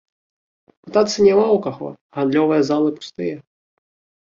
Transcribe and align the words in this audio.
Пытацца 0.87 1.15
няма 1.27 1.43
ў 1.51 1.57
каго, 1.67 1.87
гандлёвыя 2.19 2.61
залы 2.73 2.89
пустыя. 2.99 3.35